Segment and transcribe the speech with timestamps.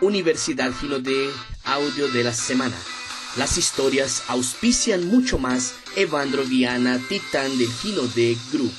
[0.00, 1.30] Universidad de
[1.64, 2.76] Audio de la Semana.
[3.36, 7.68] Las historias auspician mucho más Evandro Viana, titán del
[8.14, 8.72] de Group.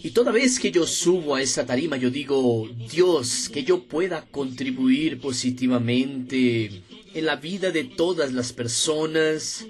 [0.00, 4.24] Y toda vez que yo subo a esa tarima, yo digo, Dios, que yo pueda
[4.30, 6.82] contribuir positivamente
[7.12, 9.66] en la vida de todas las personas,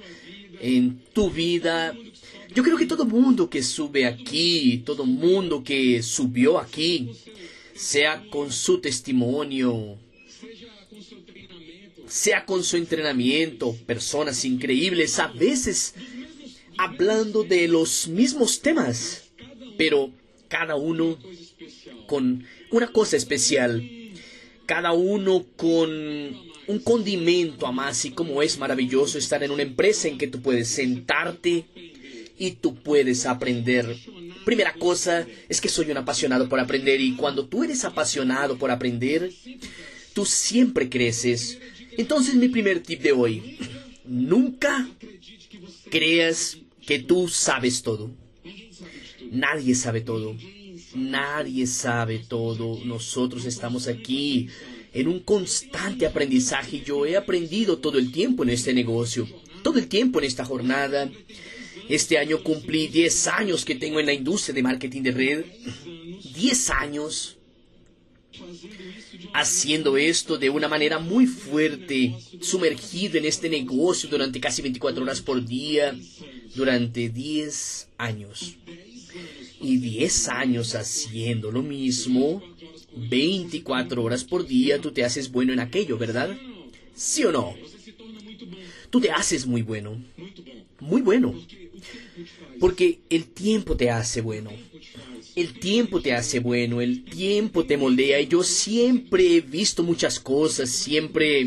[0.61, 1.97] en tu vida.
[2.55, 7.11] Yo creo que todo mundo que sube aquí, todo mundo que subió aquí,
[7.79, 9.97] sea con su testimonio,
[12.09, 15.95] sea con su entrenamiento, personas increíbles, a veces
[16.77, 19.31] hablando de los mismos temas,
[19.77, 20.11] pero
[20.49, 21.19] cada uno
[22.09, 23.89] con una cosa especial,
[24.67, 25.91] cada uno con
[26.67, 30.43] un condimento a más y como es maravilloso estar en una empresa en que tú
[30.43, 31.65] puedes sentarte
[32.37, 33.97] y tú puedes aprender.
[34.49, 38.71] Primera cosa es que soy un apasionado por aprender y cuando tú eres apasionado por
[38.71, 39.31] aprender,
[40.15, 41.59] tú siempre creces.
[41.99, 43.59] Entonces mi primer tip de hoy,
[44.07, 44.89] nunca
[45.91, 48.11] creas que tú sabes todo.
[49.31, 50.35] Nadie sabe todo.
[50.95, 52.83] Nadie sabe todo.
[52.87, 54.49] Nosotros estamos aquí
[54.95, 56.81] en un constante aprendizaje.
[56.81, 59.29] Yo he aprendido todo el tiempo en este negocio,
[59.63, 61.11] todo el tiempo en esta jornada.
[61.89, 65.45] Este año cumplí 10 años que tengo en la industria de marketing de red.
[66.35, 67.39] 10 años
[69.33, 75.21] haciendo esto de una manera muy fuerte, sumergido en este negocio durante casi 24 horas
[75.21, 75.99] por día,
[76.55, 78.57] durante 10 años
[79.61, 82.43] y 10 años haciendo lo mismo,
[82.97, 86.37] 24 horas por día tú te haces bueno en aquello, ¿verdad?
[86.95, 87.55] ¿Sí o no?
[88.91, 90.03] Tú te haces muy bueno.
[90.81, 91.35] Muy bueno.
[92.61, 94.51] Porque el tiempo te hace bueno.
[95.37, 100.19] El tiempo te hace bueno, el tiempo te moldea y yo siempre he visto muchas
[100.19, 101.41] cosas, siempre...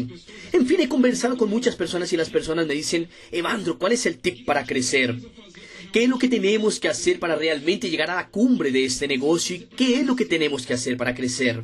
[0.54, 4.06] En fin, he conversado con muchas personas y las personas me dicen, Evandro, ¿cuál es
[4.06, 5.18] el tip para crecer?
[5.92, 9.10] ¿Qué es lo que tenemos que hacer para realmente llegar a la cumbre de este
[9.10, 9.58] negocio?
[9.58, 11.62] ¿Y qué es lo que tenemos que hacer para crecer?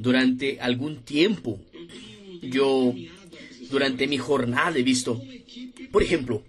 [0.00, 1.60] Durante algún tiempo,
[2.42, 2.92] yo,
[3.70, 5.22] durante mi jornada he visto,
[5.92, 6.42] por ejemplo,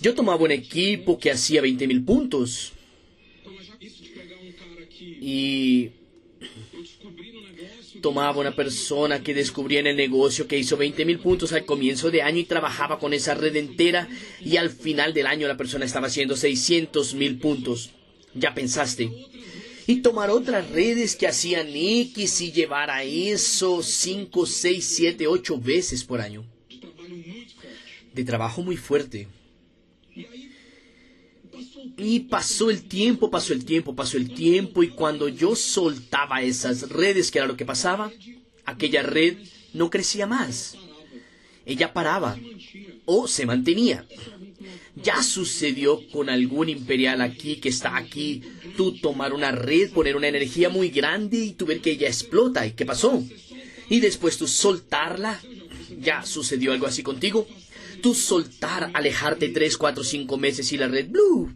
[0.00, 2.72] yo tomaba un equipo que hacía 20 mil puntos
[5.20, 5.90] y
[8.00, 12.10] tomaba una persona que descubría en el negocio que hizo 20 mil puntos al comienzo
[12.10, 14.08] de año y trabajaba con esa red entera
[14.40, 17.90] y al final del año la persona estaba haciendo 600 mil puntos.
[18.34, 19.10] Ya pensaste.
[19.88, 25.60] Y tomar otras redes que hacían X y llevar a eso 5, 6, 7, 8
[25.60, 26.44] veces por año.
[28.12, 29.28] De trabajo muy fuerte.
[31.96, 36.88] Y pasó el tiempo, pasó el tiempo, pasó el tiempo, y cuando yo soltaba esas
[36.90, 38.10] redes, que era lo que pasaba,
[38.64, 39.38] aquella red
[39.72, 40.76] no crecía más.
[41.64, 42.38] Ella paraba
[43.04, 44.06] o se mantenía.
[44.94, 48.42] Ya sucedió con algún imperial aquí que está aquí,
[48.76, 52.66] tú tomar una red, poner una energía muy grande y tú ver que ella explota.
[52.66, 53.22] ¿Y qué pasó?
[53.88, 55.40] Y después tú soltarla.
[56.00, 57.46] Ya sucedió algo así contigo.
[58.02, 61.52] Tú soltar, alejarte tres, cuatro, cinco meses y la red blue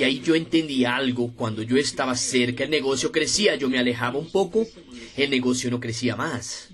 [0.00, 1.30] y ahí yo entendí algo.
[1.36, 4.66] Cuando yo estaba cerca, el negocio crecía, yo me alejaba un poco,
[5.14, 6.68] el negocio no crecía más.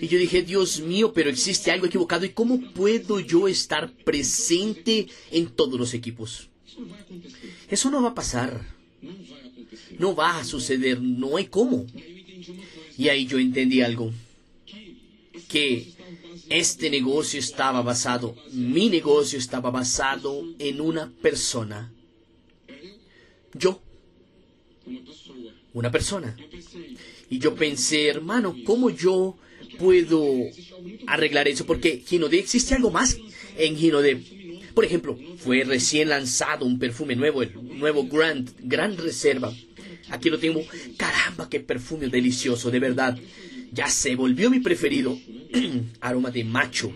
[0.00, 2.24] Y yo dije, Dios mío, pero existe algo equivocado.
[2.24, 6.48] ¿Y cómo puedo yo estar presente en todos los equipos?
[7.68, 8.66] Eso no va a pasar.
[9.98, 11.02] No va a suceder.
[11.02, 11.84] No hay cómo.
[12.96, 14.10] Y ahí yo entendí algo.
[15.48, 15.92] Que
[16.48, 21.91] este negocio estaba basado, mi negocio estaba basado en una persona
[23.54, 23.82] yo.
[25.72, 26.36] Una persona.
[27.30, 29.38] Y yo pensé, hermano, ¿cómo yo
[29.78, 30.22] puedo
[31.06, 31.64] arreglar eso?
[31.64, 33.16] Porque Ginode existe algo más
[33.56, 34.22] en Ginode.
[34.74, 39.52] Por ejemplo, fue recién lanzado un perfume nuevo, el nuevo Grand, Gran Reserva.
[40.10, 40.62] Aquí lo tengo.
[40.96, 43.18] Caramba, qué perfume delicioso, de verdad.
[43.72, 45.18] Ya se volvió mi preferido.
[46.00, 46.92] Aroma de macho.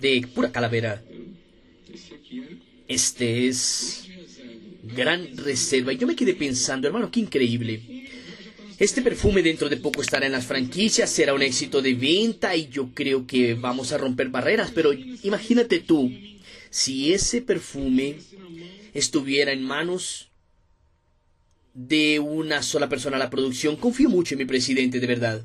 [0.00, 1.02] De pura calavera.
[2.86, 4.08] Este es
[4.94, 5.92] gran reserva.
[5.92, 7.82] Y yo me quedé pensando, hermano, qué increíble.
[8.78, 12.68] Este perfume dentro de poco estará en las franquicias, será un éxito de venta y
[12.68, 14.72] yo creo que vamos a romper barreras.
[14.74, 16.12] Pero imagínate tú,
[16.70, 18.16] si ese perfume
[18.92, 20.30] estuviera en manos
[21.72, 25.44] de una sola persona la producción, confío mucho en mi presidente, de verdad.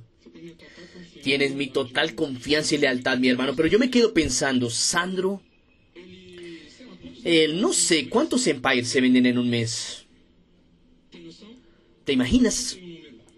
[1.24, 5.42] Tienes mi total confianza y lealtad, mi hermano, pero yo me quedo pensando, Sandro
[7.54, 10.06] no sé, ¿cuántos Empires se venden en un mes?
[12.06, 12.78] ¿Te imaginas?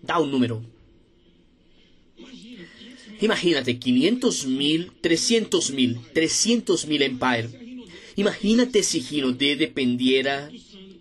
[0.01, 0.63] Da un número.
[3.21, 7.49] Imagínate, 500 mil, 300 mil, 300 mil Empire.
[8.15, 10.49] Imagínate si Ginodé dependiera,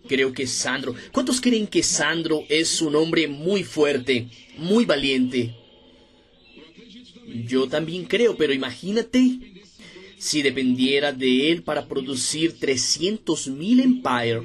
[0.07, 0.95] creo que Sandro.
[1.11, 5.55] ¿Cuántos creen que Sandro es un hombre muy fuerte, muy valiente?
[7.47, 9.50] Yo también creo, pero imagínate
[10.21, 14.43] si dependiera de él para producir 300 mil Empire.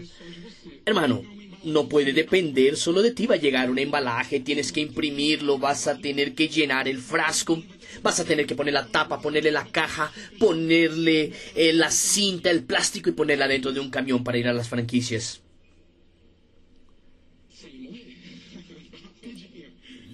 [0.86, 1.22] Hermano,
[1.64, 3.26] no puede depender solo de ti.
[3.26, 7.62] Va a llegar un embalaje, tienes que imprimirlo, vas a tener que llenar el frasco,
[8.02, 12.64] vas a tener que poner la tapa, ponerle la caja, ponerle eh, la cinta, el
[12.64, 15.42] plástico y ponerla dentro de un camión para ir a las franquicias.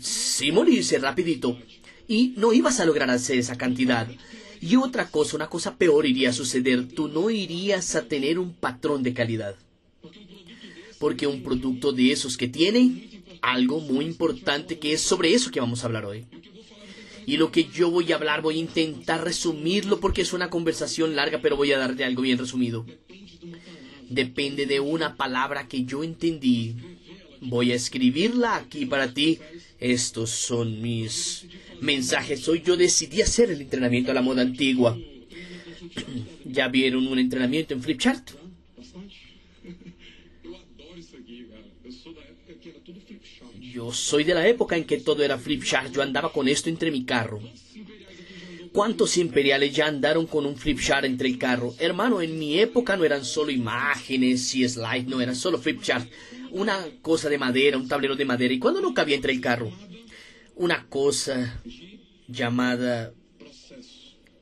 [0.01, 1.57] Sí, morirse rapidito.
[2.09, 4.09] Y no ibas a lograr hacer esa cantidad.
[4.63, 6.89] Y otra cosa, una cosa peor iría a suceder.
[6.89, 9.57] Tú no irías a tener un patrón de calidad
[11.03, 15.59] porque un producto de esos que tiene algo muy importante que es sobre eso que
[15.59, 16.27] vamos a hablar hoy.
[17.27, 21.17] Y lo que yo voy a hablar voy a intentar resumirlo porque es una conversación
[21.17, 22.87] larga, pero voy a darte algo bien resumido.
[24.09, 26.77] Depende de una palabra que yo entendí.
[27.41, 29.41] Voy a escribirla aquí para ti.
[29.81, 31.47] Estos son mis
[31.83, 32.49] mensajes.
[32.49, 34.97] Hoy yo decidí hacer el entrenamiento a la moda antigua.
[36.45, 38.31] ¿Ya vieron un entrenamiento en Flipchart?
[43.61, 45.93] Yo soy de la época en que todo era flip chart.
[45.93, 47.41] Yo andaba con esto entre mi carro.
[48.71, 51.75] ¿Cuántos imperiales ya andaron con un flip chart entre el carro?
[51.79, 56.09] Hermano, en mi época no eran solo imágenes y slides, no eran solo flip chart.
[56.51, 58.53] Una cosa de madera, un tablero de madera.
[58.53, 59.73] ¿Y cuándo no cabía entre el carro?
[60.63, 61.61] Una cosa
[62.29, 63.13] llamada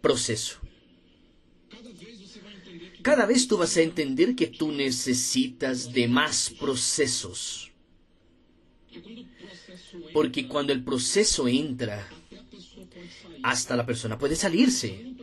[0.03, 0.59] proceso.
[3.01, 7.71] Cada vez tú vas a entender que tú necesitas de más procesos.
[10.13, 12.07] Porque cuando el proceso entra,
[13.43, 15.15] hasta la persona puede salirse.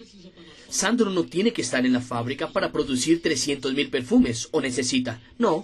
[0.68, 5.22] Sandro no tiene que estar en la fábrica para producir 300.000 perfumes, o necesita.
[5.38, 5.64] No,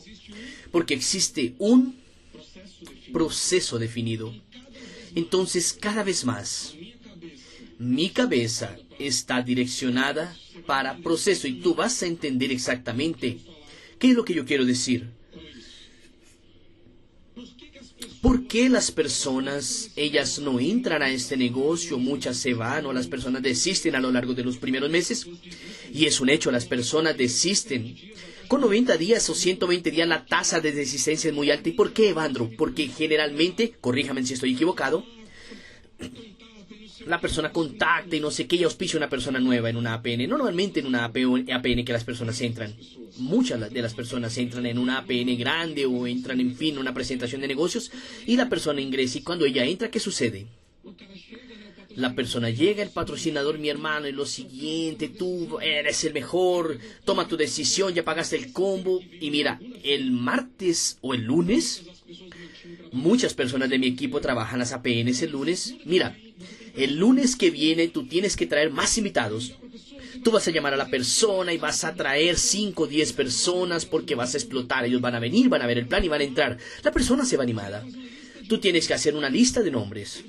[0.72, 1.96] porque existe un
[3.12, 4.43] proceso definido.
[5.16, 6.74] Entonces, cada vez más,
[7.80, 13.40] mi cabeza está direccionada para proceso y tú vas a entender exactamente
[14.00, 15.10] qué es lo que yo quiero decir.
[18.22, 21.98] ¿Por qué las personas, ellas no entran a este negocio?
[21.98, 25.28] Muchas se van o las personas desisten a lo largo de los primeros meses.
[25.94, 27.98] Y es un hecho, las personas desisten.
[28.48, 31.70] Con 90 días o 120 días la tasa de desistencia es muy alta.
[31.70, 32.50] ¿Y por qué, Evandro?
[32.58, 35.06] Porque generalmente, corríjame si estoy equivocado,
[37.06, 40.28] la persona contacta y no sé qué y auspicia una persona nueva en una APN.
[40.28, 42.76] Normalmente en una APN que las personas entran.
[43.18, 47.42] Muchas de las personas entran en una APN grande o entran, en fin, una presentación
[47.42, 47.92] de negocios
[48.26, 49.18] y la persona ingresa.
[49.18, 50.48] Y cuando ella entra, ¿qué sucede?
[51.96, 57.28] La persona llega, el patrocinador, mi hermano, y lo siguiente, tú eres el mejor, toma
[57.28, 59.00] tu decisión, ya pagaste el combo.
[59.20, 61.84] Y mira, el martes o el lunes,
[62.92, 65.76] muchas personas de mi equipo trabajan las APNs el lunes.
[65.86, 66.18] Mira,
[66.76, 69.54] el lunes que viene tú tienes que traer más invitados.
[70.24, 73.86] Tú vas a llamar a la persona y vas a traer 5 o 10 personas
[73.86, 74.86] porque vas a explotar.
[74.86, 76.58] Ellos van a venir, van a ver el plan y van a entrar.
[76.82, 77.86] La persona se va animada.
[78.48, 80.24] Tú tienes que hacer una lista de nombres.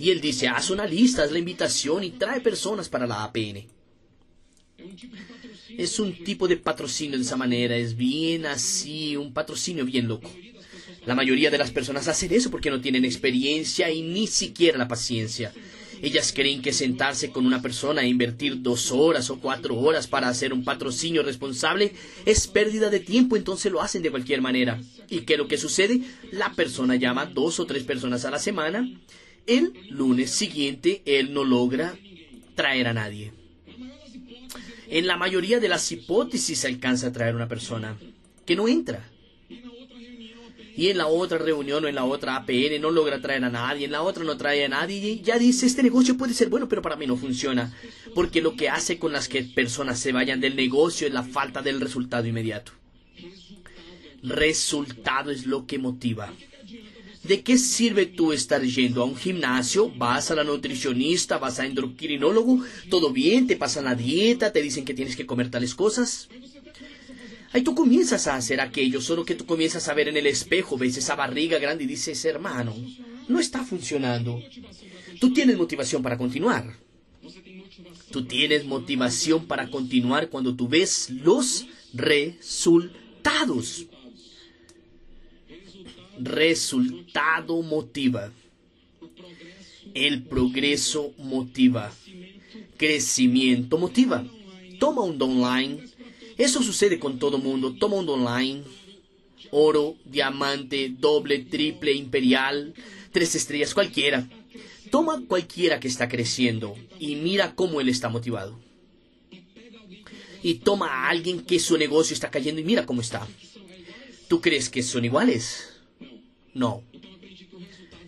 [0.00, 3.66] Y él dice, haz una lista, haz la invitación y trae personas para la APN.
[5.76, 10.32] Es un tipo de patrocinio de esa manera, es bien así, un patrocinio bien loco.
[11.04, 14.88] La mayoría de las personas hacen eso porque no tienen experiencia y ni siquiera la
[14.88, 15.52] paciencia.
[16.00, 20.28] Ellas creen que sentarse con una persona e invertir dos horas o cuatro horas para
[20.28, 21.92] hacer un patrocinio responsable
[22.24, 24.80] es pérdida de tiempo, entonces lo hacen de cualquier manera.
[25.10, 26.00] ¿Y qué es lo que sucede?
[26.32, 28.88] La persona llama dos o tres personas a la semana.
[29.50, 31.98] El lunes siguiente él no logra
[32.54, 33.32] traer a nadie.
[34.88, 37.96] En la mayoría de las hipótesis se alcanza a traer una persona
[38.46, 39.10] que no entra
[40.76, 43.86] y en la otra reunión o en la otra APN no logra traer a nadie,
[43.86, 46.68] en la otra no trae a nadie y ya dice, este negocio puede ser bueno,
[46.68, 47.74] pero para mí no funciona,
[48.14, 51.60] porque lo que hace con las que personas se vayan del negocio es la falta
[51.60, 52.70] del resultado inmediato.
[54.22, 56.32] Resultado es lo que motiva.
[57.30, 59.88] ¿De qué sirve tú estar yendo a un gimnasio?
[59.90, 64.84] Vas a la nutricionista, vas a endocrinólogo, todo bien, te pasan la dieta, te dicen
[64.84, 66.28] que tienes que comer tales cosas.
[67.52, 70.76] Ahí tú comienzas a hacer aquello, solo que tú comienzas a ver en el espejo,
[70.76, 72.74] ves esa barriga grande y dices, hermano,
[73.28, 74.42] no está funcionando.
[75.20, 76.78] Tú tienes motivación para continuar.
[78.10, 83.86] Tú tienes motivación para continuar cuando tú ves los resultados.
[86.22, 88.30] Resultado motiva.
[89.94, 91.92] El progreso motiva.
[92.76, 94.24] Crecimiento motiva.
[94.78, 95.84] Toma un online.
[96.36, 97.74] Eso sucede con todo mundo.
[97.74, 98.62] Toma un online.
[99.50, 102.74] Oro, diamante, doble, triple, imperial,
[103.12, 104.28] tres estrellas, cualquiera.
[104.90, 108.60] Toma cualquiera que está creciendo y mira cómo él está motivado.
[110.42, 113.26] Y toma a alguien que su negocio está cayendo y mira cómo está.
[114.28, 115.69] ¿Tú crees que son iguales?
[116.54, 116.82] No.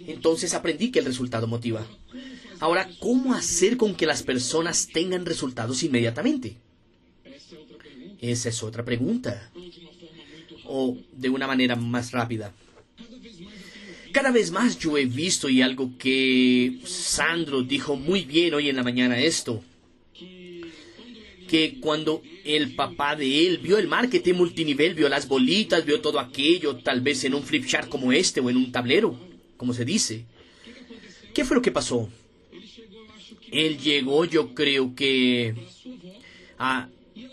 [0.07, 1.87] Entonces aprendí que el resultado motiva.
[2.61, 6.57] Ahora, ¿cómo hacer con que las personas tengan resultados inmediatamente?
[8.21, 9.51] Esa es otra pregunta.
[10.65, 12.53] O de una manera más rápida.
[14.13, 18.77] Cada vez más yo he visto y algo que Sandro dijo muy bien hoy en
[18.77, 19.65] la mañana esto,
[21.53, 26.19] que cuando el papá de él vio el marketing multinivel, vio las bolitas, vio todo
[26.19, 29.15] aquello, tal vez en un flip chart como este o en un tablero,
[29.59, 30.25] como se dice,
[31.35, 32.09] ¿qué fue lo que pasó?
[33.51, 35.55] Él llegó, yo creo que
[36.59, 36.89] a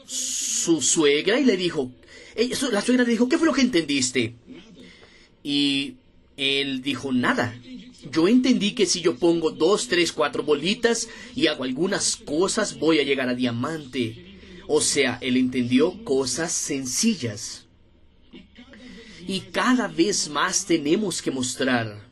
[0.05, 1.89] su suegra y le dijo,
[2.73, 4.33] la suegra le dijo, ¿qué fue lo que entendiste?
[5.45, 5.93] Y
[6.35, 7.57] él dijo nada.
[8.09, 12.99] Yo entendí que si yo pongo dos, tres, cuatro bolitas y hago algunas cosas, voy
[12.99, 14.39] a llegar a diamante.
[14.67, 17.65] O sea, él entendió cosas sencillas.
[19.27, 22.07] Y cada vez más tenemos que mostrar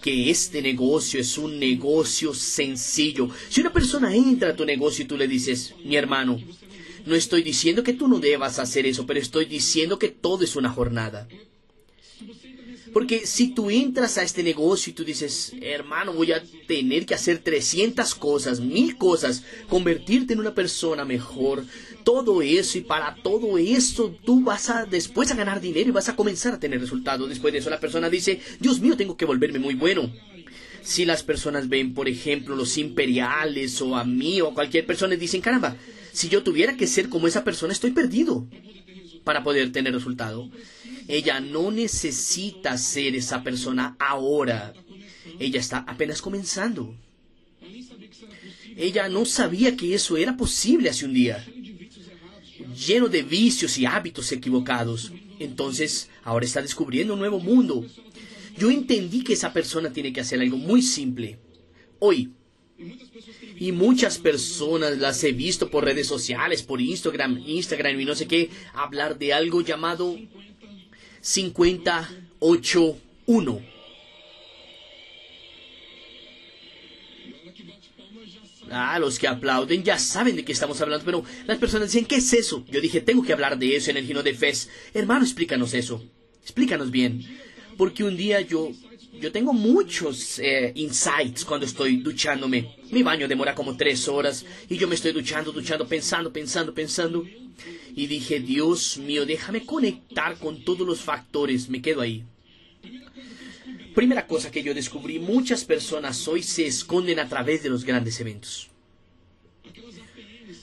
[0.00, 3.28] que este negocio es un negocio sencillo.
[3.48, 6.40] Si una persona entra a tu negocio y tú le dices, mi hermano,
[7.04, 10.56] no estoy diciendo que tú no debas hacer eso, pero estoy diciendo que todo es
[10.56, 11.28] una jornada.
[12.98, 17.14] Porque si tú entras a este negocio y tú dices, hermano, voy a tener que
[17.14, 21.64] hacer 300 cosas, mil cosas, convertirte en una persona mejor,
[22.02, 26.08] todo eso y para todo esto tú vas a después a ganar dinero y vas
[26.08, 27.28] a comenzar a tener resultados.
[27.28, 30.12] Después de eso la persona dice, Dios mío, tengo que volverme muy bueno.
[30.82, 35.14] Si las personas ven, por ejemplo, los imperiales o a mí o a cualquier persona
[35.14, 35.76] y dicen, caramba,
[36.10, 38.48] si yo tuviera que ser como esa persona, estoy perdido
[39.22, 40.50] para poder tener resultado.
[41.08, 44.74] Ella no necesita ser esa persona ahora.
[45.38, 46.94] Ella está apenas comenzando.
[48.76, 51.44] Ella no sabía que eso era posible hace un día.
[52.86, 55.10] Lleno de vicios y hábitos equivocados.
[55.38, 57.86] Entonces, ahora está descubriendo un nuevo mundo.
[58.58, 61.38] Yo entendí que esa persona tiene que hacer algo muy simple.
[62.00, 62.32] Hoy.
[63.58, 68.28] Y muchas personas las he visto por redes sociales, por Instagram, Instagram y no sé
[68.28, 70.16] qué, hablar de algo llamado
[71.32, 73.62] 581.
[78.70, 82.16] Ah, los que aplauden ya saben de qué estamos hablando, pero las personas dicen, ¿qué
[82.16, 82.64] es eso?
[82.70, 84.70] Yo dije, tengo que hablar de eso en el Gino de Fes.
[84.94, 86.02] Hermano, explícanos eso.
[86.42, 87.24] Explícanos bien.
[87.76, 88.72] Porque un día yo,
[89.12, 92.76] yo tengo muchos eh, insights cuando estoy duchándome.
[92.90, 97.24] Mi baño demora como tres horas y yo me estoy duchando, duchando, pensando, pensando, pensando
[97.94, 102.24] y dije, Dios mío, déjame conectar con todos los factores, me quedo ahí.
[103.94, 108.20] Primera cosa que yo descubrí, muchas personas hoy se esconden a través de los grandes
[108.20, 108.70] eventos.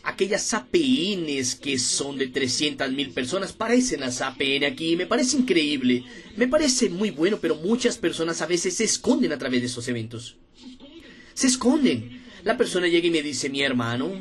[0.05, 6.03] Aquellas APNs que son de 300 mil personas parecen las APN aquí, me parece increíble,
[6.37, 9.87] me parece muy bueno, pero muchas personas a veces se esconden a través de esos
[9.87, 10.35] eventos.
[11.33, 12.21] Se esconden.
[12.43, 14.11] La persona llega y me dice, mi hermano,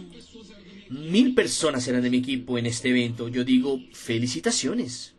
[0.89, 3.29] mil personas eran de mi equipo en este evento.
[3.29, 5.13] Yo digo, felicitaciones.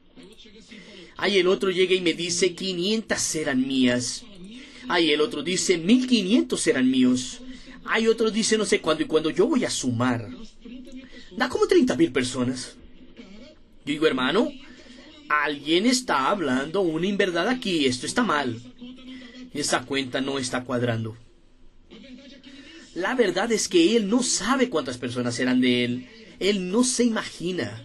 [1.15, 4.23] Ahí el otro llega y me dice, 500 eran mías.
[4.87, 7.41] Ahí el otro dice, 1500 eran míos.
[7.85, 10.27] Hay otro dice no sé cuándo y cuando yo voy a sumar.
[11.37, 12.75] Da como 30 mil personas.
[13.17, 13.23] Yo
[13.85, 14.51] digo, hermano,
[15.29, 18.59] alguien está hablando una inverdad aquí, esto está mal.
[19.53, 21.15] Esa cuenta no está cuadrando.
[22.93, 26.09] La verdad es que él no sabe cuántas personas eran de él.
[26.39, 27.84] Él no se imagina.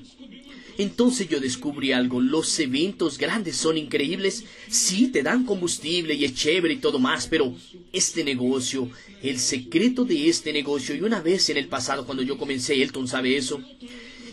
[0.78, 6.34] Entonces yo descubrí algo, los eventos grandes son increíbles, sí te dan combustible y es
[6.34, 7.54] chévere y todo más, pero
[7.92, 8.90] este negocio,
[9.22, 13.08] el secreto de este negocio, y una vez en el pasado cuando yo comencé, Elton
[13.08, 13.62] sabe eso,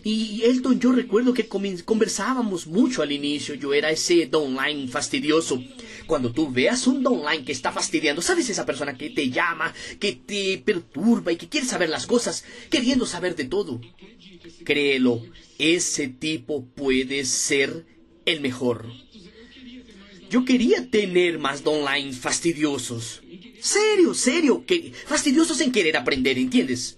[0.03, 5.61] y Elton yo recuerdo que conversábamos mucho al inicio, yo era ese online fastidioso,
[6.05, 10.13] cuando tú veas un online que está fastidiando, ¿sabes esa persona que te llama, que
[10.13, 13.81] te perturba y que quiere saber las cosas, queriendo saber de todo?
[14.63, 15.23] Créelo,
[15.59, 17.85] ese tipo puede ser
[18.25, 18.85] el mejor.
[20.29, 23.21] Yo quería tener más online fastidiosos.
[23.61, 26.97] Serio, serio, que fastidiosos en querer aprender, ¿entiendes?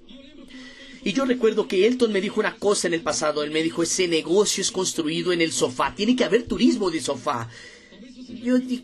[1.04, 3.44] Y yo recuerdo que Elton me dijo una cosa en el pasado.
[3.44, 5.96] Él me dijo, ese negocio es construido en el sofá.
[5.96, 7.50] Tiene que haber turismo de sofá.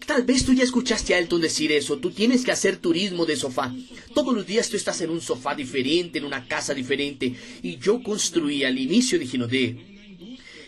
[0.06, 1.98] Tal vez tú ya escuchaste a Elton decir eso.
[1.98, 3.74] Tú tienes que hacer turismo de sofá.
[4.14, 7.36] Todos los días tú estás en un sofá diferente, en una casa diferente.
[7.62, 9.96] Y yo construí al inicio de Ginodé.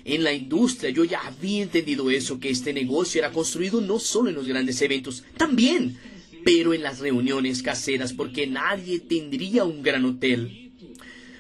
[0.06, 4.30] En la industria yo ya había entendido eso, que este negocio era construido no solo
[4.30, 5.98] en los grandes eventos, también,
[6.46, 10.72] pero en las reuniones caseras, porque nadie tendría un gran hotel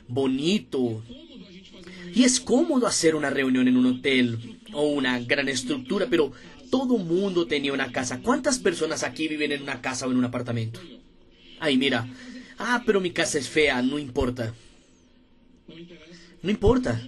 [0.07, 1.01] bonito.
[2.13, 6.31] Y es cómodo hacer una reunión en un hotel o una gran estructura, pero
[6.69, 8.19] todo mundo tenía una casa.
[8.21, 10.79] ¿Cuántas personas aquí viven en una casa o en un apartamento?
[11.59, 12.07] Ay, mira.
[12.57, 14.53] Ah, pero mi casa es fea, no importa.
[16.41, 17.01] No importa.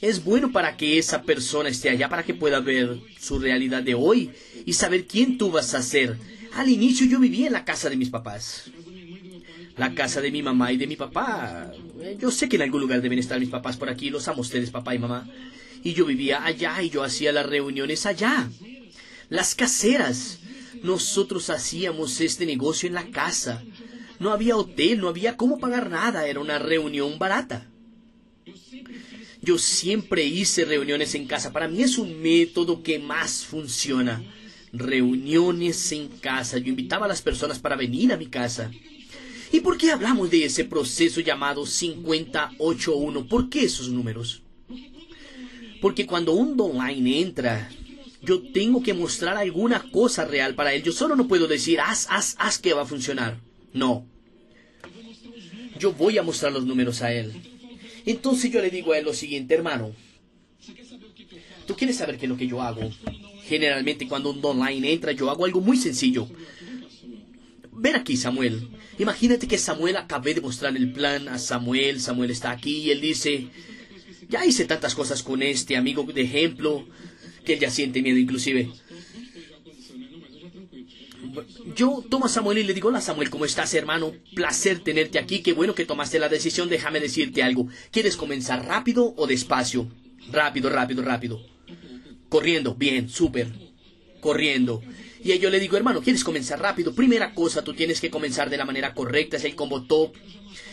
[0.00, 3.94] Es bueno para que esa persona esté allá, para que pueda ver su realidad de
[3.94, 4.30] hoy
[4.64, 6.16] y saber quién tú vas a ser.
[6.54, 8.70] Al inicio yo vivía en la casa de mis papás.
[9.76, 11.72] La casa de mi mamá y de mi papá.
[12.18, 14.10] Yo sé que en algún lugar deben estar mis papás por aquí.
[14.10, 15.28] Los amo ustedes, papá y mamá.
[15.84, 18.48] Y yo vivía allá y yo hacía las reuniones allá
[19.30, 20.40] las caseras.
[20.82, 23.62] Nosotros hacíamos este negocio en la casa.
[24.18, 27.66] No había hotel, no había cómo pagar nada, era una reunión barata.
[29.40, 31.52] Yo siempre hice reuniones en casa.
[31.52, 34.22] Para mí es un método que más funciona.
[34.72, 36.58] Reuniones en casa.
[36.58, 38.70] Yo invitaba a las personas para venir a mi casa.
[39.52, 43.26] ¿Y por qué hablamos de ese proceso llamado 581?
[43.26, 44.42] ¿Por qué esos números?
[45.80, 47.70] Porque cuando un online entra,
[48.22, 50.82] yo tengo que mostrar alguna cosa real para él.
[50.82, 53.40] Yo solo no puedo decir, haz, haz, haz que va a funcionar.
[53.72, 54.06] No.
[55.78, 57.32] Yo voy a mostrar los números a él.
[58.04, 59.92] Entonces yo le digo a él lo siguiente, hermano.
[61.66, 62.90] ¿Tú quieres saber qué es lo que yo hago?
[63.44, 66.28] Generalmente cuando un online entra, yo hago algo muy sencillo.
[67.72, 68.68] Ven aquí, Samuel.
[68.98, 72.00] Imagínate que Samuel acabé de mostrar el plan a Samuel.
[72.00, 73.46] Samuel está aquí y él dice,
[74.28, 76.86] ya hice tantas cosas con este amigo de ejemplo
[77.44, 78.70] que él ya siente miedo inclusive.
[81.76, 84.12] Yo tomo a Samuel y le digo, hola Samuel, ¿cómo estás hermano?
[84.34, 87.68] Placer tenerte aquí, qué bueno que tomaste la decisión, déjame decirte algo.
[87.90, 89.88] ¿Quieres comenzar rápido o despacio?
[90.32, 91.40] Rápido, rápido, rápido.
[92.28, 93.48] Corriendo, bien, súper.
[94.20, 94.82] Corriendo.
[95.22, 96.94] Y yo le digo, hermano, ¿quieres comenzar rápido?
[96.94, 100.14] Primera cosa, tú tienes que comenzar de la manera correcta, es el combo top.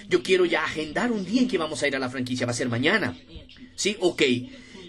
[0.09, 2.51] Yo quiero ya agendar un día en que vamos a ir a la franquicia, va
[2.51, 3.17] a ser mañana.
[3.75, 3.97] ¿Sí?
[3.99, 4.23] Ok.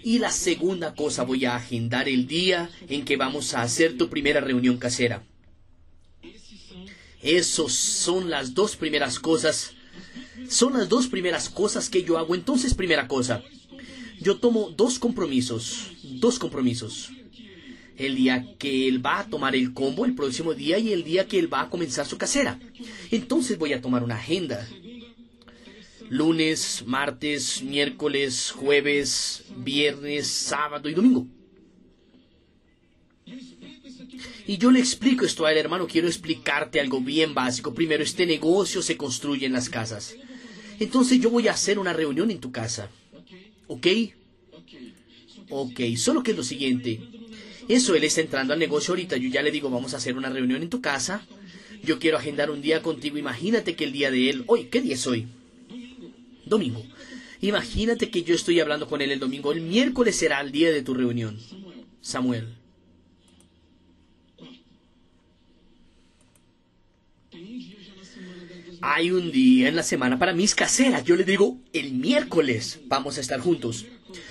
[0.02, 4.08] Y la segunda cosa, voy a agendar el día en que vamos a hacer tu
[4.08, 5.22] primera reunión casera.
[7.22, 9.72] Esas son las dos primeras cosas.
[10.48, 12.34] Son las dos primeras cosas que yo hago.
[12.34, 13.42] Entonces, primera cosa,
[14.20, 15.90] yo tomo dos compromisos.
[16.02, 17.10] Dos compromisos.
[17.96, 21.26] El día que él va a tomar el combo el próximo día y el día
[21.26, 22.60] que él va a comenzar su casera.
[23.10, 24.64] Entonces voy a tomar una agenda
[26.10, 31.26] lunes, martes, miércoles, jueves, viernes, sábado y domingo.
[34.46, 37.74] Y yo le explico esto a él, hermano, quiero explicarte algo bien básico.
[37.74, 40.16] Primero, este negocio se construye en las casas.
[40.80, 42.88] Entonces yo voy a hacer una reunión en tu casa.
[43.66, 43.86] ¿Ok?
[45.50, 47.00] Ok, solo que es lo siguiente.
[47.68, 49.18] Eso, él está entrando al negocio ahorita.
[49.18, 51.26] Yo ya le digo, vamos a hacer una reunión en tu casa.
[51.82, 53.18] Yo quiero agendar un día contigo.
[53.18, 54.44] Imagínate que el día de él...
[54.46, 55.26] Hoy, ¿qué día es hoy?
[56.48, 56.84] Domingo.
[57.40, 59.52] Imagínate que yo estoy hablando con él el domingo.
[59.52, 61.38] El miércoles será el día de tu reunión.
[62.00, 62.56] Samuel.
[68.80, 71.04] Hay un día en la semana para mis caseras.
[71.04, 73.86] Yo le digo, el miércoles vamos a estar juntos.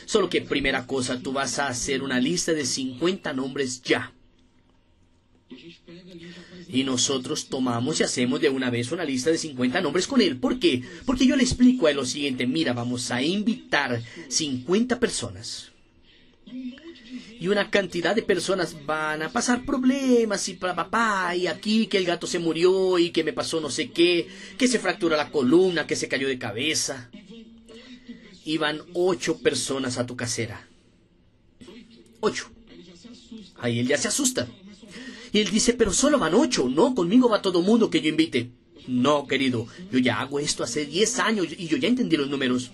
[0.06, 4.14] Solo que primera cosa, tú vas a hacer una lista de 50 nombres ya.
[6.70, 10.38] Y nosotros tomamos y hacemos de una vez una lista de 50 nombres con él.
[10.38, 10.84] ¿Por qué?
[11.06, 15.72] Porque yo le explico a él lo siguiente, mira, vamos a invitar 50 personas.
[17.40, 22.06] Y una cantidad de personas van a pasar problemas y papá, y aquí que el
[22.06, 25.88] gato se murió y que me pasó no sé qué, que se fractura la columna,
[25.88, 27.10] que se cayó de cabeza.
[28.44, 30.68] Y van ocho personas a tu casera.
[32.22, 32.50] Ocho.
[33.60, 34.48] Ahí él ya se asusta.
[35.32, 38.52] Y él dice, pero solo van ocho, no, conmigo va todo mundo que yo invite.
[38.88, 42.72] No, querido, yo ya hago esto hace diez años y yo ya entendí los números.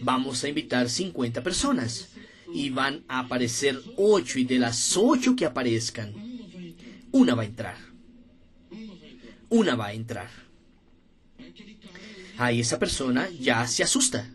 [0.00, 2.10] Vamos a invitar cincuenta personas
[2.52, 6.12] y van a aparecer ocho y de las ocho que aparezcan,
[7.12, 7.76] una va a entrar.
[9.48, 10.30] Una va a entrar.
[12.36, 14.30] Ahí esa persona ya se asusta.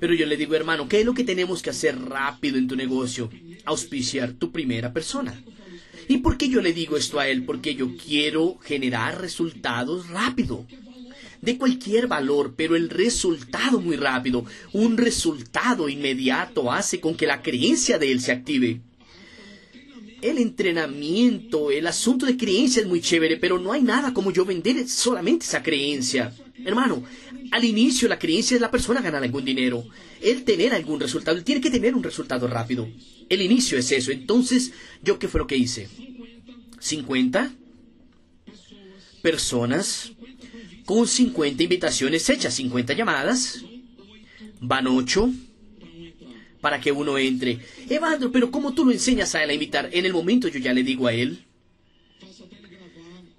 [0.00, 2.76] Pero yo le digo, hermano, ¿qué es lo que tenemos que hacer rápido en tu
[2.76, 3.30] negocio?
[3.64, 5.42] Auspiciar tu primera persona.
[6.08, 7.44] ¿Y por qué yo le digo esto a él?
[7.44, 10.66] Porque yo quiero generar resultados rápido.
[11.40, 17.42] De cualquier valor, pero el resultado muy rápido, un resultado inmediato hace con que la
[17.42, 18.80] creencia de él se active.
[20.20, 24.44] el entrenamiento, el asunto de creencia es muy chévere, pero no hay nada como yo
[24.44, 26.32] vender solamente esa creencia.
[26.64, 27.02] Hermano,
[27.52, 29.84] al inicio la creencia es la persona ganar algún dinero,
[30.22, 32.88] el tener algún resultado, él tiene que tener un resultado rápido.
[33.28, 34.10] El inicio es eso.
[34.10, 35.86] Entonces, ¿yo qué fue lo que hice?
[36.80, 37.52] 50
[39.20, 40.12] personas
[40.86, 43.62] con 50 invitaciones hechas, 50 llamadas,
[44.58, 45.30] van 8
[46.62, 47.58] para que uno entre.
[47.86, 49.90] Evandro, pero ¿cómo tú lo enseñas a él a invitar?
[49.92, 51.44] En el momento yo ya le digo a él,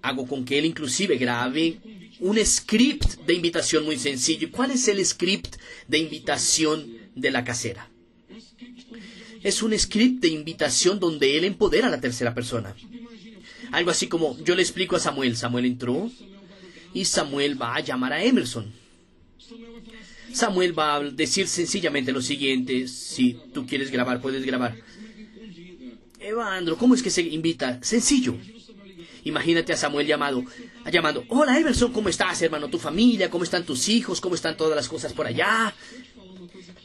[0.03, 1.79] hago con que él inclusive grabe
[2.19, 4.49] un script de invitación muy sencillo.
[4.51, 5.55] ¿Cuál es el script
[5.87, 7.89] de invitación de la casera?
[9.41, 12.75] Es un script de invitación donde él empodera a la tercera persona.
[13.71, 16.09] Algo así como yo le explico a Samuel, Samuel entró
[16.93, 18.71] y Samuel va a llamar a Emerson.
[20.31, 24.75] Samuel va a decir sencillamente lo siguiente, si tú quieres grabar, puedes grabar.
[26.19, 27.79] Evandro, ¿cómo es que se invita?
[27.83, 28.35] Sencillo.
[29.25, 30.43] Imagínate a Samuel llamado,
[30.91, 32.67] llamando, hola Emerson, ¿cómo estás, hermano?
[32.67, 33.29] ¿Tu familia?
[33.29, 34.19] ¿Cómo están tus hijos?
[34.19, 35.73] ¿Cómo están todas las cosas por allá?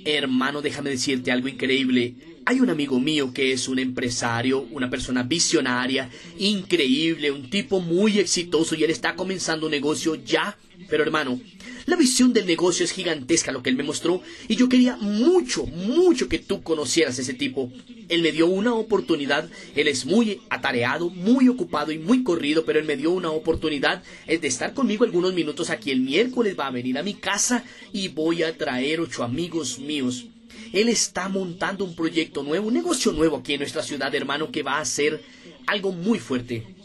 [0.05, 2.15] Hermano, déjame decirte algo increíble.
[2.47, 6.09] Hay un amigo mío que es un empresario, una persona visionaria,
[6.39, 10.57] increíble, un tipo muy exitoso y él está comenzando un negocio ya.
[10.89, 11.41] Pero hermano,
[11.87, 15.67] la visión del negocio es gigantesca lo que él me mostró y yo quería mucho,
[15.67, 17.73] mucho que tú conocieras a ese tipo.
[18.09, 22.79] Él me dio una oportunidad, él es muy atareado, muy ocupado y muy corrido, pero
[22.79, 26.73] él me dio una oportunidad de estar conmigo algunos minutos aquí el miércoles, va a
[26.73, 30.27] venir a mi casa y voy a traer ocho amigos míos.
[30.73, 34.63] Él está montando un proyecto nuevo, un negocio nuevo aquí en nuestra ciudad, hermano, que
[34.63, 35.23] va a ser
[35.67, 36.78] algo muy fuerte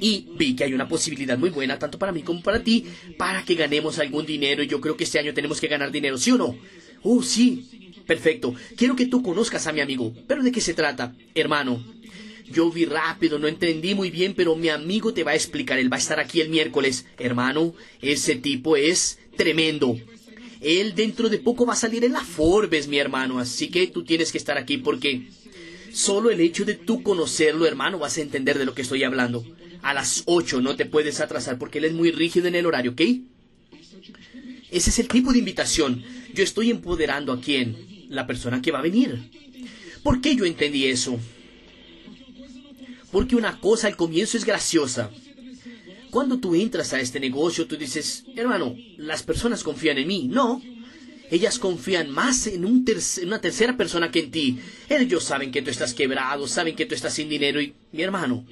[0.00, 2.84] y vi que hay una posibilidad muy buena, tanto para mí como para ti,
[3.16, 4.62] para que ganemos algún dinero.
[4.62, 6.56] Y yo creo que este año tenemos que ganar dinero, ¿sí o no?
[7.02, 7.92] Oh, sí.
[8.06, 8.54] Perfecto.
[8.76, 10.14] Quiero que tú conozcas a mi amigo.
[10.28, 11.14] ¿Pero de qué se trata?
[11.34, 11.84] Hermano,
[12.48, 15.78] yo vi rápido, no entendí muy bien, pero mi amigo te va a explicar.
[15.78, 17.06] Él va a estar aquí el miércoles.
[17.18, 19.98] Hermano, ese tipo es tremendo.
[20.60, 23.40] Él dentro de poco va a salir en la Forbes, mi hermano.
[23.40, 25.28] Así que tú tienes que estar aquí porque
[25.92, 29.44] solo el hecho de tú conocerlo, hermano, vas a entender de lo que estoy hablando
[29.82, 32.92] a las 8, no te puedes atrasar porque él es muy rígido en el horario,
[32.92, 33.00] ¿ok?
[34.70, 36.02] Ese es el tipo de invitación.
[36.34, 38.06] Yo estoy empoderando a quién?
[38.08, 39.30] La persona que va a venir.
[40.02, 41.18] ¿Por qué yo entendí eso?
[43.10, 45.10] Porque una cosa al comienzo es graciosa.
[46.10, 50.28] Cuando tú entras a este negocio, tú dices, hermano, las personas confían en mí.
[50.30, 50.62] No,
[51.30, 52.84] ellas confían más en, un
[53.22, 54.58] una tercera persona que en ti.
[54.88, 58.46] Ellos saben que tú estás quebrado, saben que tú estás sin dinero y, mi hermano,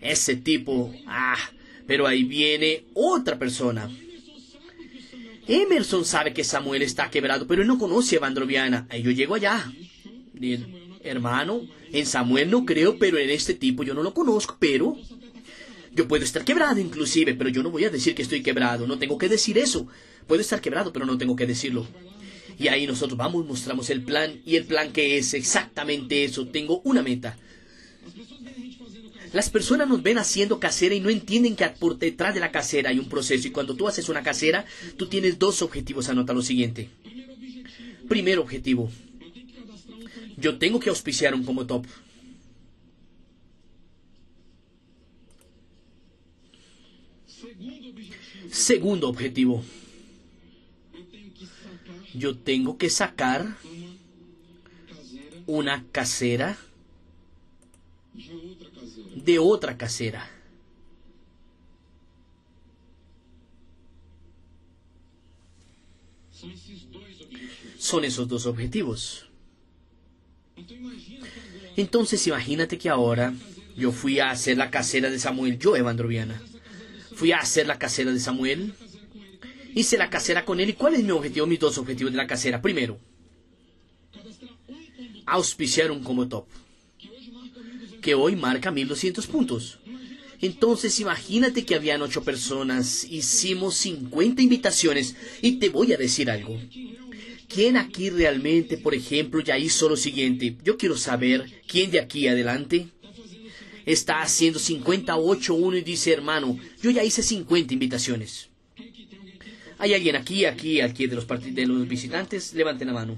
[0.00, 1.38] ese tipo, ah,
[1.86, 3.90] pero ahí viene otra persona.
[5.48, 8.88] Emerson sabe que Samuel está quebrado, pero él no conoce a Vandroviana.
[9.00, 9.72] Yo llego allá.
[11.02, 14.96] hermano, en Samuel no creo, pero en este tipo yo no lo conozco, pero
[15.94, 18.98] yo puedo estar quebrado inclusive, pero yo no voy a decir que estoy quebrado, no
[18.98, 19.86] tengo que decir eso.
[20.26, 21.86] Puedo estar quebrado, pero no tengo que decirlo.
[22.58, 26.48] Y ahí nosotros vamos, mostramos el plan, y el plan que es exactamente eso.
[26.48, 27.38] Tengo una meta.
[29.32, 32.90] Las personas nos ven haciendo casera y no entienden que por detrás de la casera
[32.90, 33.48] hay un proceso.
[33.48, 34.64] Y cuando tú haces una casera,
[34.96, 36.08] tú tienes dos objetivos.
[36.08, 36.88] Anota lo siguiente.
[38.08, 38.90] Primer objetivo.
[40.36, 41.86] Yo tengo que auspiciar un como top.
[48.50, 49.64] Segundo objetivo.
[52.14, 53.56] Yo tengo que sacar
[55.46, 56.58] una casera
[59.26, 60.30] de otra casera.
[67.76, 69.28] Son esos dos objetivos.
[71.76, 73.34] Entonces imagínate que ahora
[73.76, 76.40] yo fui a hacer la casera de Samuel, yo Evandroviana.
[77.14, 78.74] Fui a hacer la casera de Samuel.
[79.74, 80.70] Hice la casera con él.
[80.70, 81.46] ¿Y cuál es mi objetivo?
[81.46, 82.62] Mis dos objetivos de la casera.
[82.62, 82.98] Primero,
[85.26, 86.46] auspiciar un como top
[88.06, 89.80] que hoy marca 1200 puntos.
[90.40, 96.56] Entonces imagínate que habían ocho personas, hicimos 50 invitaciones y te voy a decir algo.
[97.48, 100.56] ¿Quién aquí realmente, por ejemplo, ya hizo lo siguiente?
[100.62, 102.86] Yo quiero saber quién de aquí adelante
[103.84, 108.50] está haciendo 58-1 y dice, hermano, yo ya hice 50 invitaciones.
[109.78, 112.54] ¿Hay alguien aquí, aquí, aquí de los, de los visitantes?
[112.54, 113.16] Levanten la mano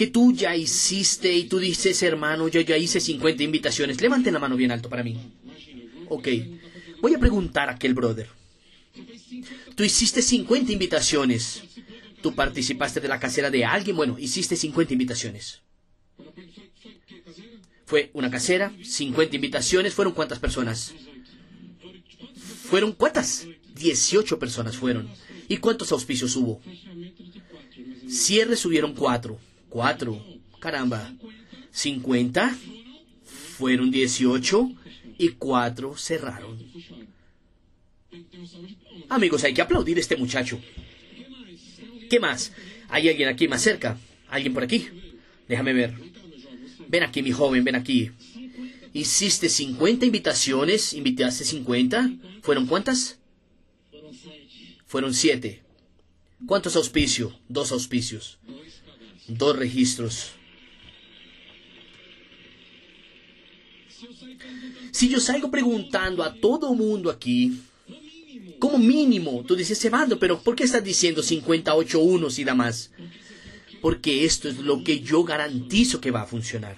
[0.00, 4.00] que tú ya hiciste y tú dices, hermano, yo ya hice 50 invitaciones.
[4.00, 5.20] Levanten la mano bien alto para mí.
[6.08, 6.26] Ok.
[7.02, 8.26] Voy a preguntar a aquel brother.
[9.74, 11.64] Tú hiciste 50 invitaciones.
[12.22, 13.94] Tú participaste de la casera de alguien.
[13.94, 15.60] Bueno, hiciste 50 invitaciones.
[17.84, 20.94] Fue una casera, 50 invitaciones, ¿fueron cuántas personas?
[22.70, 23.46] ¿Fueron cuántas?
[23.74, 25.10] 18 personas fueron.
[25.46, 26.62] ¿Y cuántos auspicios hubo?
[28.08, 29.49] Cierres subieron 4.
[29.70, 30.24] 4.
[30.60, 31.14] Caramba.
[31.70, 32.54] 50.
[33.56, 34.70] Fueron 18
[35.18, 36.58] y 4 cerraron.
[39.08, 40.60] Amigos, hay que aplaudir a este muchacho.
[42.08, 42.52] ¿Qué más?
[42.88, 43.98] ¿Hay alguien aquí más cerca?
[44.28, 44.88] ¿Alguien por aquí?
[45.48, 45.94] Déjame ver.
[46.88, 48.10] Ven aquí, mi joven, ven aquí.
[48.92, 52.10] Hiciste 50 invitaciones, invitaste 50.
[52.42, 53.18] ¿Fueron cuántas?
[54.86, 55.62] Fueron 7.
[56.46, 57.34] ¿Cuántos auspicios?
[57.48, 58.38] Dos auspicios.
[59.30, 60.32] Dos registros.
[64.90, 67.60] Si yo salgo preguntando a todo mundo aquí,
[68.58, 72.90] como mínimo, tú dices, Sebando, pero ¿por qué estás diciendo 58 unos y da más?
[73.80, 76.76] Porque esto es lo que yo garantizo que va a funcionar.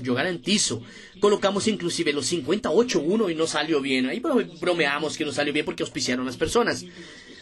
[0.00, 0.82] Yo garantizo.
[1.20, 4.06] Colocamos inclusive los 58 uno y no salió bien.
[4.06, 4.22] Ahí
[4.60, 6.86] bromeamos que no salió bien porque auspiciaron las personas.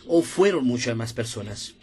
[0.08, 1.74] O fueron muchas más personas.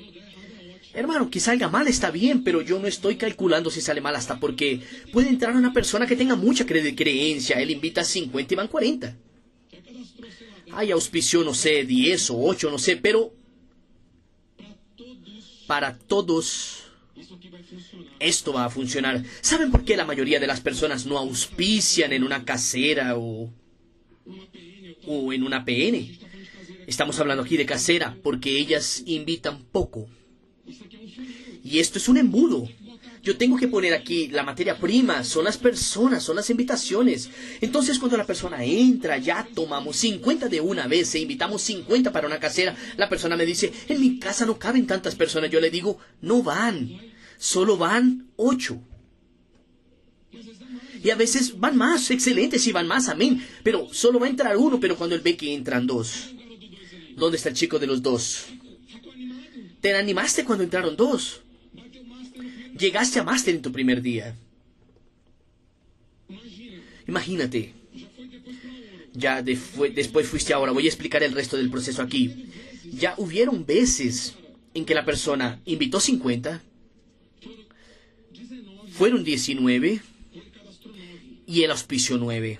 [0.93, 4.39] Hermano, que salga mal está bien, pero yo no estoy calculando si sale mal hasta
[4.39, 7.61] porque puede entrar una persona que tenga mucha creencia.
[7.61, 9.15] Él invita a 50 y van 40.
[10.71, 13.33] Hay auspicio, no sé, 10 o 8, no sé, pero
[15.67, 16.83] para todos
[18.19, 19.23] esto va a funcionar.
[19.41, 23.51] ¿Saben por qué la mayoría de las personas no auspician en una casera o,
[25.05, 26.24] o en una PN?
[26.87, 30.07] Estamos hablando aquí de casera porque ellas invitan poco.
[31.63, 32.67] Y esto es un embudo.
[33.23, 37.27] Yo tengo que poner aquí la materia prima, son las personas, son las invitaciones.
[37.59, 42.27] Entonces cuando la persona entra, ya tomamos 50 de una vez e invitamos 50 para
[42.27, 42.75] una casera.
[42.97, 45.49] La persona me dice, en mi casa no caben tantas personas.
[45.49, 47.01] Yo le digo, no van,
[47.39, 48.79] solo van 8.
[51.03, 53.43] Y a veces van más, excelente, si van más, amén.
[53.63, 56.34] Pero solo va a entrar uno, pero cuando él ve que entran dos.
[57.15, 58.45] ¿Dónde está el chico de los dos?
[59.81, 61.41] Te animaste cuando entraron dos.
[62.77, 64.35] Llegaste a máster en tu primer día.
[67.07, 67.73] Imagínate.
[69.13, 70.73] Ya después fuiste ahora.
[70.73, 72.49] Voy a explicar el resto del proceso aquí.
[72.91, 74.35] Ya hubieron veces
[74.73, 76.61] en que la persona invitó 50,
[78.91, 80.01] fueron 19
[81.47, 82.59] y el auspicio 9.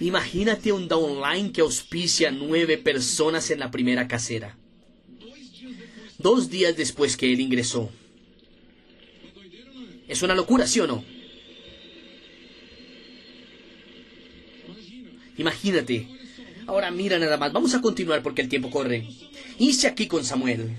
[0.00, 4.56] Imagínate un downline que auspicia 9 personas en la primera casera
[6.24, 7.90] dos días después que él ingresó.
[10.08, 11.04] Es una locura, ¿sí o no?
[15.36, 16.08] Imagínate.
[16.66, 17.52] Ahora mira nada más.
[17.52, 19.06] Vamos a continuar porque el tiempo corre.
[19.58, 20.70] Hice aquí con Samuel.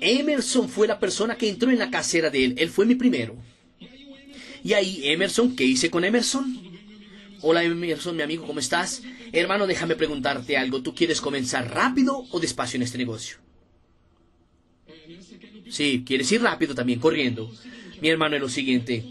[0.00, 2.54] Emerson fue la persona que entró en la casera de él.
[2.56, 3.36] Él fue mi primero.
[4.64, 6.69] Y ahí, Emerson, ¿qué hice con Emerson?
[7.42, 9.02] Hola Emerson, mi amigo, ¿cómo estás?
[9.32, 10.82] Hermano, déjame preguntarte algo.
[10.82, 13.38] ¿Tú quieres comenzar rápido o despacio en este negocio?
[15.70, 17.50] Sí, quieres ir rápido también, corriendo.
[18.02, 19.06] Mi hermano, es lo siguiente.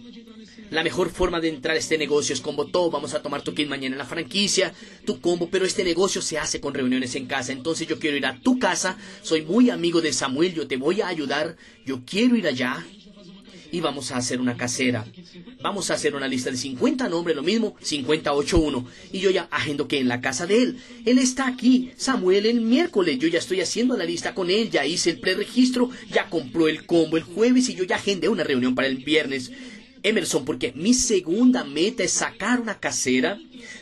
[0.70, 2.92] La mejor forma de entrar a este negocio es como todo.
[2.92, 4.74] Vamos a tomar tu kit mañana en la franquicia,
[5.06, 7.52] tu combo, pero este negocio se hace con reuniones en casa.
[7.52, 8.96] Entonces yo quiero ir a tu casa.
[9.24, 11.58] Soy muy amigo de Samuel, yo te voy a ayudar.
[11.84, 12.86] Yo quiero ir allá
[13.72, 15.06] y vamos a hacer una casera.
[15.62, 18.86] Vamos a hacer una lista de 50 nombres, lo mismo, 58-1.
[19.12, 20.78] Y yo ya agendo que en la casa de él.
[21.06, 23.20] Él está aquí, Samuel, el miércoles.
[23.20, 26.86] Yo ya estoy haciendo la lista con él, ya hice el preregistro, ya compró el
[26.86, 29.52] combo el jueves y yo ya agendé una reunión para el viernes.
[30.04, 33.38] Emerson, porque mi segunda meta es sacar una casera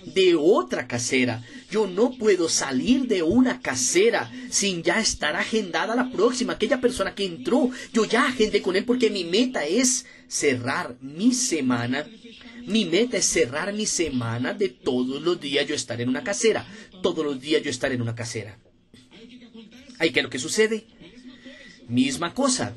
[0.06, 1.43] de otra casera.
[1.69, 6.53] Yo no puedo salir de una casera sin ya estar agendada la próxima.
[6.53, 11.34] Aquella persona que entró, yo ya agendé con él porque mi meta es cerrar mi
[11.34, 12.08] semana.
[12.65, 16.65] Mi meta es cerrar mi semana de todos los días yo estar en una casera.
[17.03, 18.58] Todos los días yo estar en una casera.
[19.99, 20.86] ¿Ahí qué es lo que sucede?
[21.88, 22.75] Misma cosa.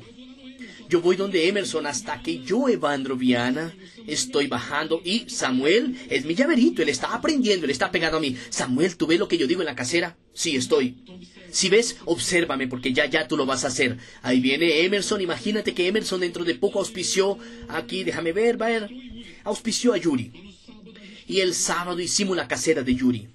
[0.91, 3.73] Yo voy donde Emerson hasta que yo, Evandro Viana,
[4.07, 8.35] estoy bajando y Samuel es mi llaverito, él está aprendiendo, él está pegado a mí.
[8.49, 10.17] Samuel, ¿tú ves lo que yo digo en la casera?
[10.33, 10.97] Sí, estoy.
[11.49, 13.99] Si ves, obsérvame porque ya, ya tú lo vas a hacer.
[14.21, 17.37] Ahí viene Emerson, imagínate que Emerson dentro de poco auspició,
[17.69, 18.89] aquí, déjame ver, va a ver,
[19.45, 20.57] auspició a Yuri.
[21.25, 23.29] Y el sábado hicimos la casera de Yuri.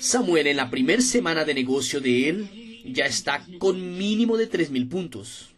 [0.00, 4.70] Samuel en la primera semana de negocio de él ya está con mínimo de tres
[4.70, 5.51] mil puntos.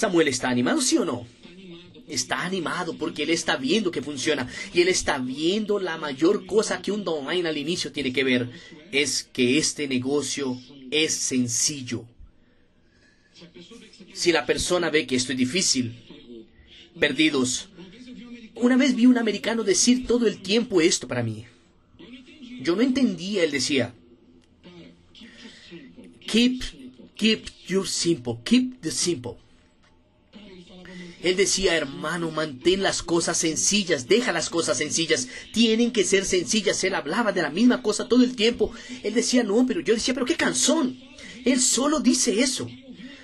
[0.00, 1.26] Samuel está animado, ¿sí o no?
[2.08, 6.80] Está animado porque él está viendo que funciona y él está viendo la mayor cosa
[6.80, 8.48] que un online al inicio tiene que ver
[8.92, 10.58] es que este negocio
[10.90, 12.06] es sencillo.
[14.14, 15.94] Si la persona ve que esto es difícil,
[16.98, 17.68] perdidos.
[18.54, 21.44] Una vez vi un americano decir todo el tiempo esto para mí.
[22.62, 23.92] Yo no entendía, él decía,
[26.26, 26.62] keep,
[27.14, 29.36] keep your simple, keep the simple.
[31.22, 36.82] Él decía, hermano, mantén las cosas sencillas, deja las cosas sencillas, tienen que ser sencillas.
[36.84, 38.72] Él hablaba de la misma cosa todo el tiempo.
[39.02, 40.98] Él decía, no, pero yo decía, pero qué canción.
[41.44, 42.68] Él solo dice eso.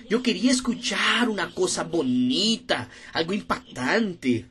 [0.09, 4.45] Yo quería escuchar una cosa bonita, algo impactante.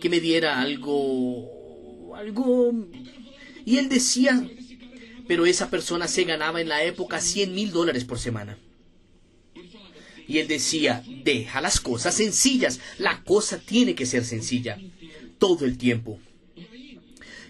[0.00, 2.72] Que me diera algo, algo...
[3.64, 4.48] Y él decía,
[5.26, 8.58] pero esa persona se ganaba en la época 100 mil dólares por semana.
[10.28, 14.78] Y él decía, deja las cosas sencillas, la cosa tiene que ser sencilla,
[15.38, 16.20] todo el tiempo.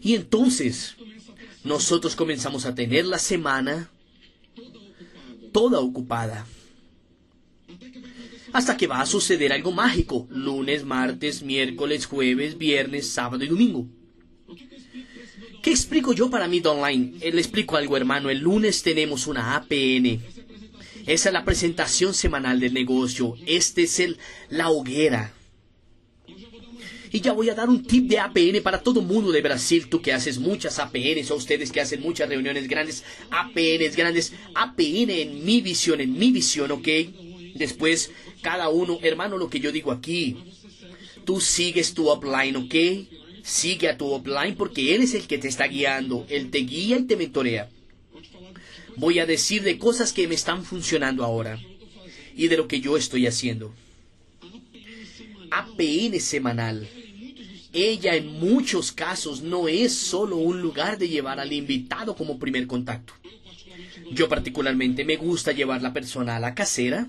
[0.00, 0.94] Y entonces,
[1.64, 3.90] nosotros comenzamos a tener la semana
[5.50, 6.46] toda ocupada.
[8.52, 13.88] Hasta que va a suceder algo mágico, lunes, martes, miércoles, jueves, viernes, sábado y domingo.
[15.62, 17.14] ¿Qué explico yo para mí online?
[17.20, 18.30] Eh, le explico algo, hermano.
[18.30, 20.37] El lunes tenemos una APN
[21.08, 23.34] esa es la presentación semanal del negocio.
[23.46, 24.18] Este es el,
[24.50, 25.32] la hoguera.
[27.10, 29.88] Y ya voy a dar un tip de APN para todo mundo de Brasil.
[29.88, 35.08] Tú que haces muchas APNs o ustedes que hacen muchas reuniones grandes, APNs grandes, APN
[35.08, 36.88] en mi visión, en mi visión, ¿ok?
[37.54, 38.10] Después,
[38.42, 40.36] cada uno, hermano, lo que yo digo aquí,
[41.24, 42.74] tú sigues tu upline, ¿ok?
[43.42, 46.98] Sigue a tu upline porque él es el que te está guiando, él te guía
[46.98, 47.70] y te mentorea
[48.98, 51.58] voy a decir de cosas que me están funcionando ahora
[52.36, 53.72] y de lo que yo estoy haciendo.
[55.50, 56.88] APN semanal.
[57.72, 62.66] Ella en muchos casos no es solo un lugar de llevar al invitado como primer
[62.66, 63.12] contacto.
[64.10, 67.08] Yo particularmente me gusta llevar la persona a la casera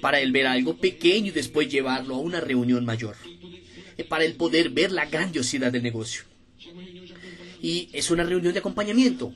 [0.00, 3.16] para él ver algo pequeño y después llevarlo a una reunión mayor,
[3.96, 6.22] eh, para él poder ver la grandiosidad del negocio.
[7.62, 9.34] Y es una reunión de acompañamiento.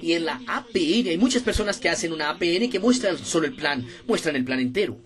[0.00, 3.54] Y en la APN hay muchas personas que hacen una APN que muestran solo el
[3.54, 4.98] plan, muestran el plan entero.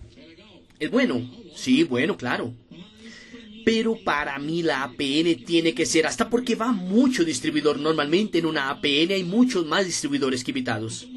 [0.79, 1.21] ¿Es bueno?
[1.55, 2.53] Sí, bueno, claro.
[3.63, 7.79] Pero para mí la APN tiene que ser, hasta porque va mucho distribuidor.
[7.79, 11.07] Normalmente en una APN hay muchos más distribuidores que invitados.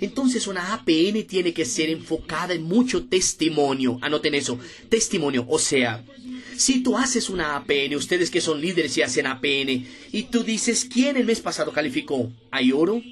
[0.00, 3.98] Entonces una APN tiene que ser enfocada en mucho testimonio.
[4.02, 5.46] Anoten eso, testimonio.
[5.48, 6.04] O sea,
[6.58, 10.84] si tú haces una APN, ustedes que son líderes y hacen APN, y tú dices,
[10.90, 12.32] ¿quién el mes pasado calificó?
[12.50, 13.02] ¿Hay oro?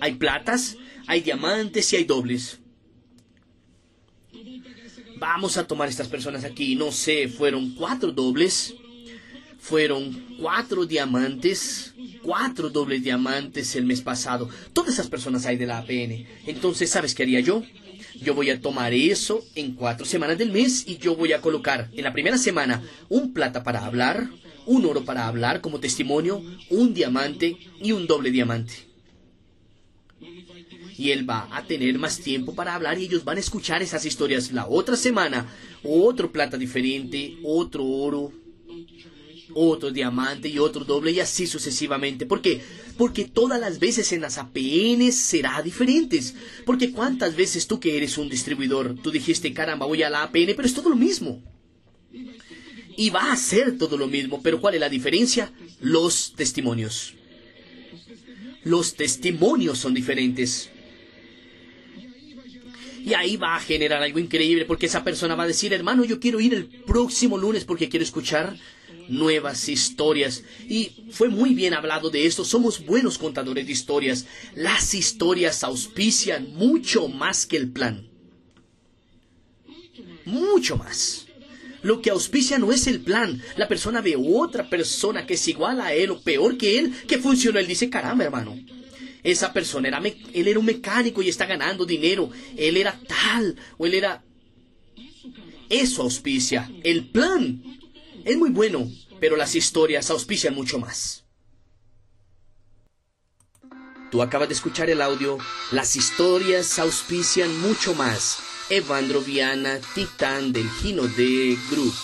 [0.00, 0.76] ¿Hay platas?
[1.06, 2.58] ¿Hay diamantes y hay dobles?
[5.16, 8.74] Vamos a tomar estas personas aquí, no sé, fueron cuatro dobles,
[9.58, 14.48] fueron cuatro diamantes, cuatro dobles diamantes el mes pasado.
[14.72, 16.26] Todas esas personas hay de la APN.
[16.46, 17.64] Entonces, ¿sabes qué haría yo?
[18.20, 21.88] Yo voy a tomar eso en cuatro semanas del mes y yo voy a colocar
[21.92, 24.28] en la primera semana un plata para hablar,
[24.66, 28.74] un oro para hablar como testimonio, un diamante y un doble diamante.
[30.96, 34.04] Y él va a tener más tiempo para hablar y ellos van a escuchar esas
[34.04, 35.46] historias la otra semana.
[35.84, 38.32] Otro plata diferente, otro oro,
[39.54, 42.26] otro diamante y otro doble y así sucesivamente.
[42.26, 42.60] ¿Por qué?
[42.96, 46.34] Porque todas las veces en las APN será diferentes.
[46.64, 50.54] Porque cuántas veces tú que eres un distribuidor, tú dijiste, caramba, voy a la APN,
[50.56, 51.42] pero es todo lo mismo.
[52.96, 55.52] Y va a ser todo lo mismo, pero ¿cuál es la diferencia?
[55.80, 57.14] Los testimonios.
[58.64, 60.70] Los testimonios son diferentes.
[63.04, 66.20] Y ahí va a generar algo increíble porque esa persona va a decir, hermano, yo
[66.20, 68.58] quiero ir el próximo lunes porque quiero escuchar
[69.08, 70.44] nuevas historias.
[70.68, 72.44] Y fue muy bien hablado de esto.
[72.44, 74.26] Somos buenos contadores de historias.
[74.54, 78.08] Las historias auspician mucho más que el plan.
[80.24, 81.26] Mucho más.
[81.82, 83.42] Lo que auspicia no es el plan.
[83.56, 87.18] La persona ve otra persona que es igual a él o peor que él, que
[87.18, 87.58] funcionó.
[87.58, 88.58] Él dice, caramba, hermano.
[89.22, 92.30] Esa persona era, él era un mecánico y está ganando dinero.
[92.56, 94.22] Él era tal o él era...
[95.68, 96.70] Eso auspicia.
[96.82, 97.77] El plan
[98.28, 98.86] es muy bueno,
[99.20, 101.24] pero las historias auspician mucho más.
[104.10, 105.38] Tú acabas de escuchar el audio
[105.70, 108.38] Las historias auspician mucho más.
[108.68, 111.94] Evandro Viana, titán del Gino de Group.